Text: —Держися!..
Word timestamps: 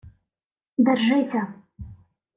—Держися!.. 0.77 1.53